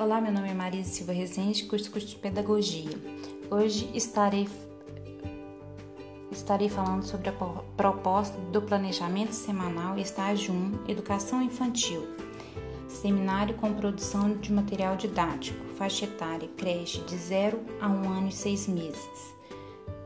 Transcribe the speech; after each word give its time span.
Olá, 0.00 0.18
meu 0.18 0.32
nome 0.32 0.48
é 0.48 0.54
Maria 0.54 0.82
Silva 0.82 1.12
Rezende, 1.12 1.64
curso, 1.64 1.90
curso 1.90 2.06
de 2.06 2.16
Pedagogia. 2.16 2.88
Hoje 3.50 3.90
estarei, 3.92 4.48
estarei 6.32 6.70
falando 6.70 7.02
sobre 7.02 7.28
a 7.28 7.32
proposta 7.76 8.34
do 8.50 8.62
Planejamento 8.62 9.34
Semanal 9.34 9.98
Estágio 9.98 10.54
1 10.54 10.88
Educação 10.88 11.42
Infantil. 11.42 12.02
Seminário 12.88 13.54
com 13.56 13.74
produção 13.74 14.32
de 14.38 14.50
material 14.50 14.96
didático, 14.96 15.62
faixa 15.76 16.06
etária, 16.06 16.48
creche 16.56 17.02
de 17.02 17.14
0 17.14 17.60
a 17.78 17.86
1 17.86 18.08
ano 18.08 18.28
e 18.28 18.32
6 18.32 18.68
meses. 18.68 19.34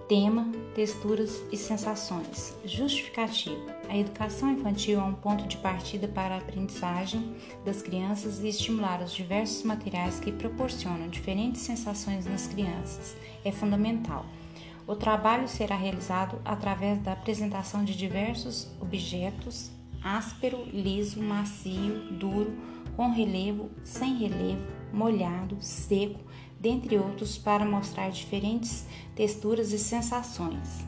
Tema, 0.08 0.46
texturas 0.74 1.42
e 1.50 1.56
sensações. 1.56 2.54
Justificativa. 2.62 3.74
A 3.88 3.96
educação 3.96 4.52
infantil 4.52 5.00
é 5.00 5.02
um 5.02 5.14
ponto 5.14 5.48
de 5.48 5.56
partida 5.56 6.06
para 6.06 6.34
a 6.34 6.38
aprendizagem 6.38 7.34
das 7.64 7.80
crianças 7.80 8.40
e 8.40 8.48
estimular 8.48 9.02
os 9.02 9.14
diversos 9.14 9.62
materiais 9.62 10.20
que 10.20 10.30
proporcionam 10.30 11.08
diferentes 11.08 11.62
sensações 11.62 12.26
nas 12.26 12.46
crianças. 12.46 13.16
É 13.42 13.50
fundamental. 13.50 14.26
O 14.86 14.94
trabalho 14.94 15.48
será 15.48 15.74
realizado 15.74 16.38
através 16.44 16.98
da 17.00 17.12
apresentação 17.12 17.82
de 17.82 17.96
diversos 17.96 18.68
objetos 18.82 19.70
áspero, 20.04 20.62
liso, 20.70 21.18
macio, 21.22 22.12
duro, 22.12 22.52
com 22.94 23.10
relevo, 23.10 23.70
sem 23.82 24.14
relevo, 24.18 24.62
molhado, 24.94 25.56
seco, 25.60 26.20
dentre 26.58 26.96
outros, 26.96 27.36
para 27.36 27.64
mostrar 27.64 28.10
diferentes 28.10 28.86
texturas 29.14 29.72
e 29.72 29.78
sensações. 29.78 30.84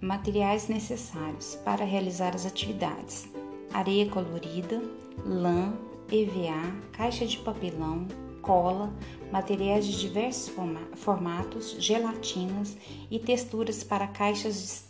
Materiais 0.00 0.68
necessários 0.68 1.56
para 1.64 1.84
realizar 1.84 2.34
as 2.34 2.46
atividades: 2.46 3.28
areia 3.72 4.08
colorida, 4.08 4.82
lã, 5.24 5.72
EVA, 6.10 6.74
caixa 6.92 7.26
de 7.26 7.38
papelão, 7.38 8.06
cola, 8.40 8.92
materiais 9.30 9.86
de 9.86 9.98
diversos 10.00 10.52
formatos, 10.94 11.76
gelatinas 11.78 12.76
e 13.10 13.18
texturas 13.18 13.84
para 13.84 14.06
caixas 14.06 14.84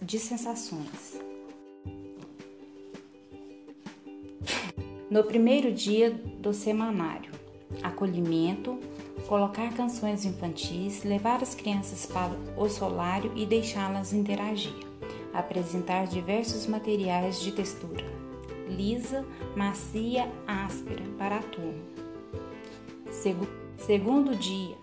de 0.00 0.18
sensações. 0.18 1.20
No 5.10 5.24
primeiro 5.24 5.70
dia 5.72 6.18
do 6.42 6.52
semanário, 6.52 7.30
acolhimento, 7.82 8.78
colocar 9.28 9.72
canções 9.74 10.24
infantis, 10.24 11.04
levar 11.04 11.40
as 11.40 11.54
crianças 11.54 12.04
para 12.04 12.36
o 12.56 12.68
solário 12.68 13.32
e 13.36 13.46
deixá-las 13.46 14.12
interagir, 14.12 14.74
apresentar 15.32 16.06
diversos 16.06 16.66
materiais 16.66 17.40
de 17.40 17.52
textura, 17.52 18.04
lisa, 18.68 19.24
macia, 19.56 20.28
áspera 20.46 21.04
para 21.16 21.36
a 21.36 21.42
turma. 21.42 21.92
Segundo 23.78 24.34
dia 24.34 24.76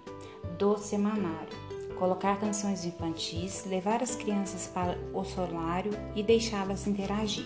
do 0.58 0.78
semanário, 0.78 1.58
colocar 1.98 2.40
canções 2.40 2.86
infantis, 2.86 3.66
levar 3.66 4.02
as 4.02 4.16
crianças 4.16 4.68
para 4.68 4.98
o 5.14 5.26
solário 5.26 5.92
e 6.16 6.23
deixá-las 6.23 6.88
interagir, 6.88 7.46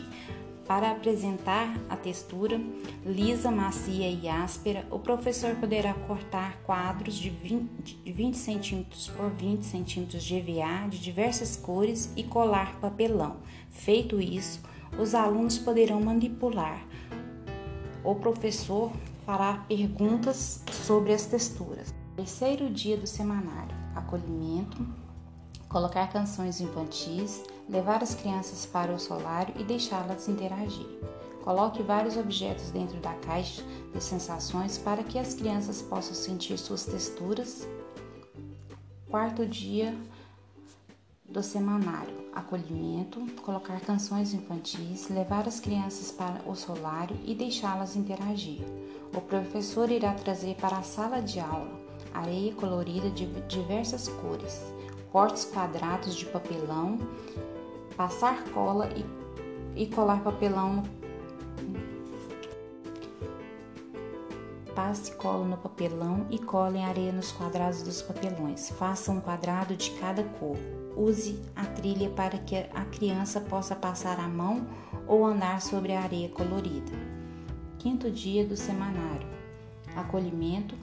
para 0.67 0.91
apresentar 0.91 1.75
a 1.89 1.95
textura 1.95 2.59
lisa, 3.05 3.51
macia 3.51 4.09
e 4.09 4.27
áspera, 4.29 4.87
o 4.89 4.97
professor 4.97 5.55
poderá 5.55 5.93
cortar 5.93 6.57
quadros 6.63 7.15
de 7.15 7.29
20, 7.29 7.97
de 8.03 8.11
20 8.11 8.37
cm 8.37 8.85
por 9.15 9.29
20 9.31 9.63
cm 9.63 10.05
de 10.05 10.35
EVA 10.35 10.87
de 10.89 10.99
diversas 10.99 11.55
cores 11.55 12.11
e 12.15 12.23
colar 12.23 12.79
papelão. 12.79 13.37
Feito 13.69 14.21
isso, 14.21 14.61
os 14.97 15.13
alunos 15.13 15.57
poderão 15.57 15.99
manipular. 16.01 16.85
O 18.03 18.15
professor 18.15 18.91
fará 19.25 19.65
perguntas 19.67 20.63
sobre 20.71 21.13
as 21.13 21.25
texturas. 21.25 21.93
Terceiro 22.15 22.69
dia 22.69 22.97
do 22.97 23.07
semanário: 23.07 23.75
acolhimento, 23.95 24.85
colocar 25.67 26.07
canções 26.07 26.61
infantis, 26.61 27.43
levar 27.69 28.03
as 28.03 28.15
crianças 28.15 28.65
para 28.65 28.93
o 28.93 28.99
solário 28.99 29.53
e 29.59 29.63
deixá-las 29.63 30.27
interagir. 30.27 30.87
Coloque 31.43 31.83
vários 31.83 32.15
objetos 32.15 32.71
dentro 32.71 32.99
da 32.99 33.13
caixa 33.15 33.61
de 33.93 34.01
sensações 34.01 34.77
para 34.77 35.03
que 35.03 35.19
as 35.19 35.33
crianças 35.33 35.81
possam 35.81 36.13
sentir 36.13 36.57
suas 36.57 36.85
texturas. 36.85 37.67
Quarto 39.09 39.45
dia 39.45 39.95
do 41.25 41.43
semanário: 41.43 42.15
acolhimento, 42.33 43.19
colocar 43.41 43.79
canções 43.81 44.33
infantis, 44.33 45.09
levar 45.09 45.47
as 45.47 45.59
crianças 45.59 46.11
para 46.11 46.41
o 46.49 46.55
solário 46.55 47.17
e 47.25 47.35
deixá-las 47.35 47.95
interagir. 47.95 48.61
O 49.15 49.19
professor 49.19 49.91
irá 49.91 50.13
trazer 50.13 50.55
para 50.55 50.77
a 50.77 50.83
sala 50.83 51.21
de 51.21 51.39
aula 51.39 51.83
areia 52.13 52.53
colorida 52.53 53.09
de 53.09 53.25
diversas 53.47 54.07
cores, 54.07 54.61
cortes 55.13 55.45
quadrados 55.45 56.15
de 56.15 56.25
papelão, 56.25 56.97
passar 57.95 58.43
cola 58.45 58.89
e, 58.95 59.83
e 59.83 59.85
colar 59.85 60.23
papelão 60.23 60.77
no 60.77 61.03
Passe 64.75 65.11
cola 65.17 65.45
no 65.45 65.55
papelão 65.55 66.25
e 66.31 66.39
colhem 66.39 66.83
areia 66.83 67.11
nos 67.11 67.31
quadrados 67.31 67.83
dos 67.83 68.01
papelões. 68.01 68.71
Faça 68.71 69.11
um 69.11 69.21
quadrado 69.21 69.75
de 69.75 69.91
cada 69.91 70.23
cor. 70.23 70.57
Use 70.97 71.39
a 71.55 71.63
trilha 71.63 72.09
para 72.09 72.39
que 72.39 72.55
a 72.55 72.85
criança 72.85 73.39
possa 73.39 73.75
passar 73.75 74.19
a 74.19 74.27
mão 74.27 74.65
ou 75.07 75.23
andar 75.27 75.61
sobre 75.61 75.93
a 75.93 76.01
areia 76.01 76.27
colorida. 76.29 76.91
Quinto 77.77 78.09
dia 78.09 78.43
do 78.43 78.57
semanário: 78.57 79.27
acolhimento, 79.95 80.75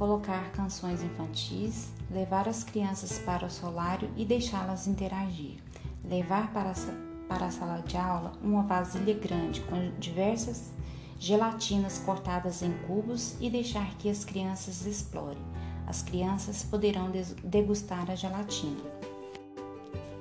colocar 0.00 0.50
canções 0.52 1.02
infantis, 1.02 1.90
levar 2.10 2.48
as 2.48 2.64
crianças 2.64 3.18
para 3.18 3.44
o 3.44 3.50
solário 3.50 4.10
e 4.16 4.24
deixá-las 4.24 4.86
interagir, 4.86 5.58
levar 6.02 6.50
para 6.54 6.70
a, 6.70 7.50
sala 7.50 7.82
de 7.82 7.98
aula 7.98 8.32
uma 8.42 8.62
vasilha 8.62 9.12
grande 9.12 9.60
com 9.60 9.92
diversas 9.98 10.72
gelatinas 11.18 11.98
cortadas 11.98 12.62
em 12.62 12.72
cubos 12.86 13.36
e 13.42 13.50
deixar 13.50 13.94
que 13.98 14.08
as 14.08 14.24
crianças 14.24 14.86
explorem. 14.86 15.44
As 15.86 16.00
crianças 16.00 16.62
poderão 16.62 17.12
degustar 17.44 18.10
a 18.10 18.14
gelatina. 18.14 18.80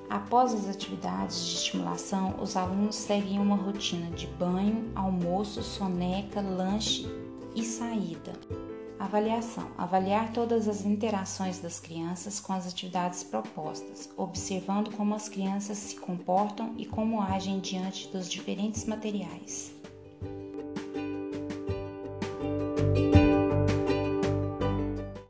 Após 0.10 0.54
as 0.54 0.68
atividades 0.68 1.46
de 1.46 1.56
estimulação, 1.56 2.36
os 2.42 2.58
alunos 2.58 2.98
seguem 2.98 3.40
uma 3.40 3.56
rotina 3.56 4.12
de 4.12 4.28
banho, 4.28 4.92
almoço, 4.94 5.64
soneca, 5.64 6.42
lanche 6.42 7.08
e 7.56 7.64
saída. 7.64 8.34
Avaliação: 9.00 9.72
avaliar 9.78 10.34
todas 10.34 10.68
as 10.68 10.86
interações 10.86 11.60
das 11.60 11.80
crianças 11.80 12.40
com 12.42 12.52
as 12.52 12.68
atividades 12.68 13.24
propostas, 13.24 14.10
observando 14.18 14.92
como 14.92 15.16
as 15.16 15.30
crianças 15.30 15.78
se 15.78 15.96
comportam 15.96 16.76
e 16.78 16.86
como 16.86 17.22
agem 17.22 17.62
diante 17.62 18.10
dos 18.10 18.30
diferentes 18.30 18.86
materiais. 18.86 19.79